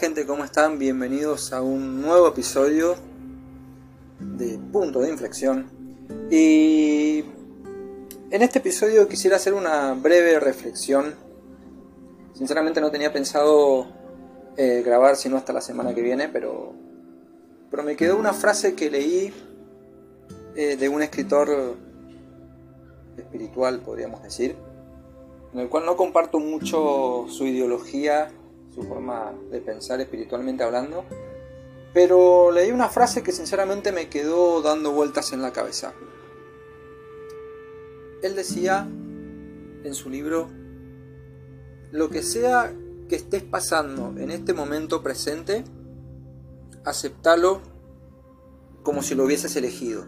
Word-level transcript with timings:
Gente, 0.00 0.26
¿cómo 0.26 0.44
están? 0.44 0.78
Bienvenidos 0.78 1.54
a 1.54 1.62
un 1.62 2.02
nuevo 2.02 2.28
episodio 2.28 2.96
de 4.20 4.58
Punto 4.70 5.00
de 5.00 5.08
Inflexión. 5.08 5.70
Y 6.30 7.24
en 8.30 8.42
este 8.42 8.58
episodio 8.58 9.08
quisiera 9.08 9.36
hacer 9.36 9.54
una 9.54 9.94
breve 9.94 10.38
reflexión. 10.38 11.14
Sinceramente 12.34 12.78
no 12.82 12.90
tenía 12.90 13.10
pensado 13.10 13.86
eh, 14.58 14.82
grabar 14.84 15.16
sino 15.16 15.38
hasta 15.38 15.54
la 15.54 15.62
semana 15.62 15.94
que 15.94 16.02
viene, 16.02 16.28
pero, 16.28 16.74
pero 17.70 17.82
me 17.82 17.96
quedó 17.96 18.18
una 18.18 18.34
frase 18.34 18.74
que 18.74 18.90
leí 18.90 19.32
eh, 20.56 20.76
de 20.76 20.88
un 20.90 21.02
escritor 21.02 21.76
espiritual, 23.16 23.80
podríamos 23.80 24.22
decir, 24.22 24.56
en 25.54 25.60
el 25.60 25.70
cual 25.70 25.86
no 25.86 25.96
comparto 25.96 26.38
mucho 26.38 27.24
su 27.28 27.46
ideología 27.46 28.30
su 28.76 28.82
forma 28.82 29.32
de 29.50 29.60
pensar 29.60 30.00
espiritualmente 30.00 30.62
hablando, 30.62 31.04
pero 31.94 32.52
leí 32.52 32.70
una 32.70 32.90
frase 32.90 33.22
que 33.22 33.32
sinceramente 33.32 33.90
me 33.90 34.10
quedó 34.10 34.60
dando 34.60 34.92
vueltas 34.92 35.32
en 35.32 35.40
la 35.40 35.52
cabeza. 35.52 35.94
Él 38.22 38.36
decía 38.36 38.86
en 39.82 39.94
su 39.94 40.10
libro, 40.10 40.50
lo 41.90 42.10
que 42.10 42.22
sea 42.22 42.72
que 43.08 43.16
estés 43.16 43.42
pasando 43.42 44.14
en 44.20 44.30
este 44.30 44.52
momento 44.52 45.02
presente, 45.02 45.64
aceptalo 46.84 47.62
como 48.82 49.02
si 49.02 49.14
lo 49.14 49.24
hubieses 49.24 49.56
elegido. 49.56 50.04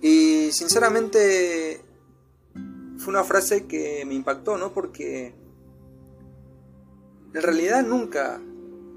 Y 0.00 0.50
sinceramente 0.52 1.82
fue 2.96 3.12
una 3.12 3.24
frase 3.24 3.66
que 3.66 4.04
me 4.06 4.14
impactó, 4.14 4.56
¿no? 4.56 4.72
Porque 4.72 5.34
en 7.34 7.42
realidad 7.42 7.82
nunca 7.82 8.40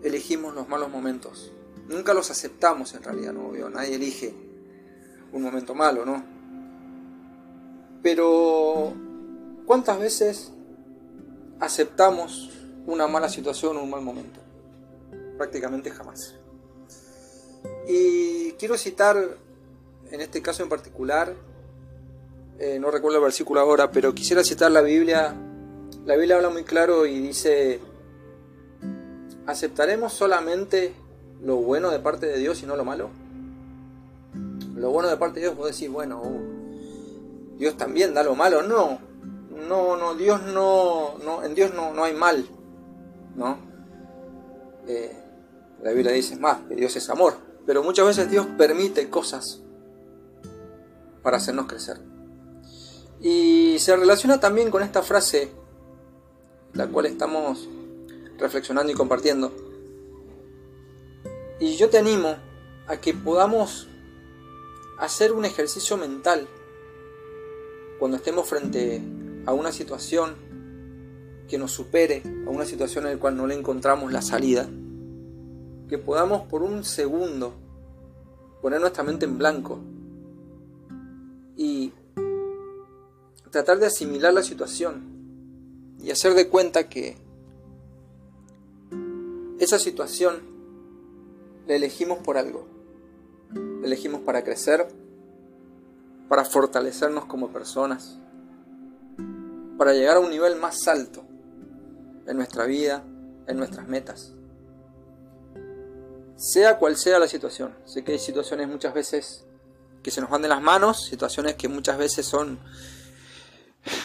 elegimos 0.04 0.54
los 0.54 0.70
malos 0.70 0.90
momentos. 0.90 1.52
Nunca 1.88 2.14
los 2.14 2.30
aceptamos 2.30 2.94
en 2.94 3.04
realidad, 3.04 3.34
no 3.34 3.70
nadie 3.70 3.96
elige 3.96 4.34
un 5.32 5.42
momento 5.42 5.74
malo, 5.74 6.06
¿no? 6.06 6.24
Pero 8.04 8.94
¿cuántas 9.66 10.00
veces 10.00 10.52
aceptamos 11.60 12.52
una 12.86 13.08
mala 13.08 13.30
situación 13.30 13.78
o 13.78 13.84
un 13.84 13.90
mal 13.90 14.02
momento? 14.02 14.40
Prácticamente 15.38 15.90
jamás. 15.92 16.36
Y 17.88 18.52
quiero 18.54 18.78
citar, 18.78 19.18
en 20.12 20.22
este 20.22 20.42
caso 20.42 20.62
en 20.62 20.70
particular, 20.70 21.34
eh, 22.60 22.80
no 22.80 22.92
recuerdo 22.92 23.18
el 23.18 23.24
versículo 23.24 23.60
ahora, 23.62 23.92
pero 23.92 24.14
quisiera 24.14 24.44
citar 24.44 24.72
la 24.72 24.82
Biblia. 24.82 25.34
La 26.06 26.16
Biblia 26.16 26.36
habla 26.36 26.50
muy 26.50 26.64
claro 26.64 27.06
y 27.06 27.20
dice, 27.20 27.80
¿Aceptaremos 29.48 30.12
solamente 30.12 30.94
lo 31.42 31.56
bueno 31.56 31.90
de 31.90 32.00
parte 32.00 32.26
de 32.26 32.38
Dios 32.38 32.62
y 32.64 32.66
no 32.66 32.76
lo 32.76 32.84
malo? 32.84 33.10
Lo 34.76 34.92
bueno 34.92 35.08
de 35.10 35.16
parte 35.16 35.40
de 35.40 35.46
Dios, 35.46 35.56
vos 35.56 35.72
decís, 35.72 35.90
bueno, 35.90 36.22
uh, 36.22 37.58
Dios 37.58 37.78
también 37.78 38.14
da 38.14 38.24
lo 38.24 38.36
malo. 38.36 38.62
No, 38.62 39.00
no, 39.70 39.96
no, 39.96 40.16
Dios 40.16 40.42
no, 40.44 41.18
no 41.24 41.44
en 41.44 41.56
Dios 41.56 41.74
no, 41.74 41.94
no 41.94 42.04
hay 42.04 42.14
mal, 42.14 42.46
¿no? 43.38 43.58
Eh, 44.86 45.18
la 45.82 45.92
Biblia 45.92 46.12
dice 46.12 46.36
más, 46.36 46.60
que 46.68 46.76
Dios 46.76 46.94
es 46.98 47.10
amor, 47.10 47.36
pero 47.66 47.84
muchas 47.84 48.06
veces 48.06 48.30
Dios 48.30 48.46
permite 48.58 49.10
cosas 49.10 49.62
para 51.24 51.38
hacernos 51.38 51.68
crecer. 51.68 52.02
Y 53.22 53.80
se 53.80 53.96
relaciona 53.96 54.42
también 54.42 54.72
con 54.72 54.84
esta 54.84 55.02
frase, 55.02 55.52
la 56.74 56.88
cual 56.88 57.06
estamos 57.06 57.70
reflexionando 58.38 58.92
y 58.92 58.96
compartiendo. 58.96 59.52
Y 61.60 61.76
yo 61.76 61.90
te 61.90 61.98
animo 61.98 62.36
a 62.88 62.98
que 62.98 63.14
podamos 63.14 63.88
hacer 65.00 65.32
un 65.32 65.46
ejercicio 65.46 65.98
mental 65.98 66.48
cuando 68.00 68.18
estemos 68.18 68.48
frente 68.48 69.02
a 69.46 69.54
una 69.54 69.72
situación 69.72 70.36
que 71.48 71.58
nos 71.58 71.72
supere, 71.72 72.22
a 72.46 72.50
una 72.50 72.66
situación 72.66 73.06
en 73.06 73.14
la 73.14 73.20
cual 73.20 73.38
no 73.38 73.48
le 73.48 73.56
encontramos 73.56 74.12
la 74.12 74.22
salida, 74.22 74.68
que 75.88 75.98
podamos 75.98 76.44
por 76.48 76.62
un 76.62 76.84
segundo 76.84 77.54
poner 78.62 78.82
nuestra 78.82 79.04
mente 79.04 79.26
en 79.26 79.38
blanco 79.38 79.80
y 81.56 81.94
tratar 83.50 83.80
de 83.80 83.88
asimilar 83.88 84.34
la 84.34 84.44
situación 84.44 85.96
y 86.04 86.12
hacer 86.12 86.34
de 86.34 86.50
cuenta 86.50 86.90
que 86.90 87.18
esa 89.60 89.80
situación 89.80 90.42
la 91.68 91.76
elegimos 91.76 92.20
por 92.20 92.38
algo. 92.38 92.68
La 93.54 93.88
elegimos 93.88 94.22
para 94.22 94.44
crecer, 94.44 94.88
para 96.28 96.46
fortalecernos 96.46 97.26
como 97.26 97.52
personas, 97.52 98.18
para 99.78 99.94
llegar 99.94 100.18
a 100.18 100.20
un 100.20 100.30
nivel 100.30 100.58
más 100.58 100.88
alto 100.88 101.24
en 102.26 102.38
nuestra 102.38 102.66
vida, 102.66 103.04
en 103.48 103.58
nuestras 103.58 103.88
metas. 103.88 104.34
Sea 106.36 106.78
cual 106.78 106.98
sea 106.98 107.20
la 107.20 107.28
situación. 107.28 107.74
Sé 107.86 108.04
que 108.04 108.12
hay 108.12 108.20
situaciones 108.20 108.68
muchas 108.68 108.94
veces 108.94 109.46
que 110.04 110.12
se 110.12 110.22
nos 110.22 110.30
van 110.30 110.42
de 110.42 110.48
las 110.48 110.62
manos, 110.62 111.06
situaciones 111.06 111.56
que 111.56 111.68
muchas 111.68 111.98
veces 111.98 112.26
son... 112.26 112.60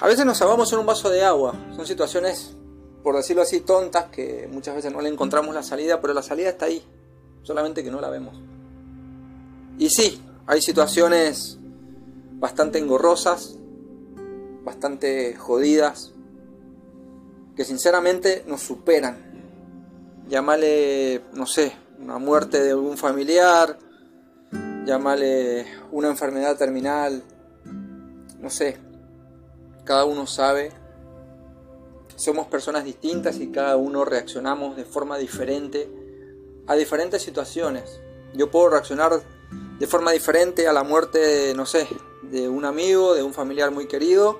A 0.00 0.06
veces 0.06 0.24
nos 0.24 0.40
ahogamos 0.40 0.72
en 0.72 0.78
un 0.78 0.86
vaso 0.86 1.10
de 1.10 1.22
agua. 1.22 1.54
Son 1.76 1.86
situaciones 1.86 2.56
por 3.02 3.16
decirlo 3.16 3.42
así, 3.42 3.60
tontas 3.60 4.06
que 4.06 4.48
muchas 4.50 4.74
veces 4.74 4.92
no 4.92 5.00
le 5.00 5.08
encontramos 5.08 5.54
la 5.54 5.62
salida, 5.62 6.00
pero 6.00 6.14
la 6.14 6.22
salida 6.22 6.50
está 6.50 6.66
ahí, 6.66 6.82
solamente 7.42 7.82
que 7.82 7.90
no 7.90 8.00
la 8.00 8.10
vemos. 8.10 8.40
Y 9.78 9.90
sí, 9.90 10.22
hay 10.46 10.62
situaciones 10.62 11.58
bastante 12.34 12.78
engorrosas, 12.78 13.56
bastante 14.64 15.34
jodidas, 15.36 16.12
que 17.56 17.64
sinceramente 17.64 18.44
nos 18.46 18.62
superan. 18.62 19.16
Llámale, 20.28 21.22
no 21.34 21.46
sé, 21.46 21.72
una 22.00 22.18
muerte 22.18 22.62
de 22.62 22.70
algún 22.70 22.96
familiar, 22.96 23.78
llámale 24.86 25.66
una 25.90 26.08
enfermedad 26.08 26.56
terminal, 26.56 27.22
no 28.40 28.50
sé, 28.50 28.76
cada 29.84 30.04
uno 30.04 30.26
sabe 30.26 30.72
somos 32.22 32.46
personas 32.46 32.84
distintas 32.84 33.40
y 33.40 33.50
cada 33.50 33.76
uno 33.76 34.04
reaccionamos 34.04 34.76
de 34.76 34.84
forma 34.84 35.18
diferente 35.18 35.90
a 36.68 36.76
diferentes 36.76 37.20
situaciones. 37.20 38.00
Yo 38.32 38.48
puedo 38.48 38.68
reaccionar 38.68 39.20
de 39.80 39.86
forma 39.88 40.12
diferente 40.12 40.68
a 40.68 40.72
la 40.72 40.84
muerte, 40.84 41.52
no 41.56 41.66
sé, 41.66 41.88
de 42.22 42.48
un 42.48 42.64
amigo, 42.64 43.14
de 43.14 43.24
un 43.24 43.32
familiar 43.32 43.72
muy 43.72 43.88
querido, 43.88 44.38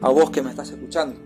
a 0.00 0.10
vos 0.10 0.30
que 0.30 0.42
me 0.42 0.50
estás 0.50 0.70
escuchando. 0.70 1.20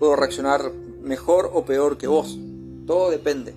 Puedo 0.00 0.16
reaccionar 0.16 0.72
mejor 0.72 1.48
o 1.54 1.64
peor 1.64 1.98
que 1.98 2.08
vos. 2.08 2.36
Todo 2.84 3.10
depende. 3.10 3.54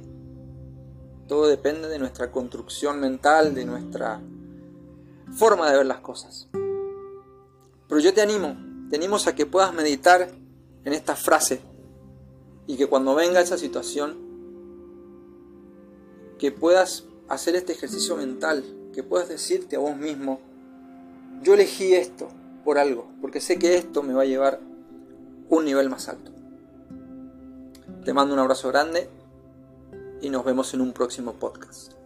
Todo 1.28 1.48
depende 1.48 1.88
de 1.88 1.98
nuestra 1.98 2.31
construcción 2.31 3.00
mental, 3.00 3.56
de 3.56 3.66
nuestra 3.66 4.22
forma 5.34 5.72
de 5.72 5.78
ver 5.78 5.88
las 5.88 6.02
cosas. 6.02 6.48
Pero 6.52 8.00
yo 8.00 8.14
te 8.14 8.22
animo 8.22 8.71
tenemos 8.91 9.25
a 9.25 9.34
que 9.34 9.46
puedas 9.46 9.74
meditar 9.74 10.28
en 10.84 10.94
esta 10.94 11.16
frase 11.16 11.62
y 12.68 12.75
que 12.75 12.88
cuando 12.88 13.16
venga 13.16 13.40
esa 13.40 13.57
situación, 13.57 14.18
que 16.38 16.52
puedas 16.52 17.06
hacer 17.30 17.56
este 17.56 17.72
ejercicio 17.72 18.18
mental, 18.18 18.66
que 18.94 19.01
puedas 19.01 19.30
decirte 19.30 19.78
a 19.78 19.80
vos 19.80 19.96
mismo, 19.96 20.41
yo 21.41 21.53
elegí 21.53 21.94
esto 21.94 22.28
por 22.66 22.78
algo, 22.78 23.07
porque 23.21 23.39
sé 23.39 23.57
que 23.57 23.77
esto 23.77 24.04
me 24.04 24.13
va 24.13 24.24
a 24.24 24.25
llevar 24.25 24.60
un 25.50 25.63
nivel 25.63 25.89
más 25.89 26.10
alto. 26.10 26.31
Te 28.04 28.13
mando 28.13 28.33
un 28.33 28.39
abrazo 28.42 28.68
grande 28.68 29.10
y 30.21 30.30
nos 30.30 30.44
vemos 30.44 30.74
en 30.74 30.81
un 30.81 30.92
próximo 30.92 31.33
podcast. 31.33 32.00